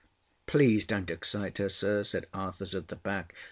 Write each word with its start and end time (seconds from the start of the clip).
"Please 0.47 0.83
don't 0.83 1.11
excite 1.11 1.59
her, 1.59 1.69
sir," 1.69 2.03
said 2.03 2.25
Arthurs 2.33 2.73
at 2.73 2.87
the 2.87 2.95
back. 2.95 3.35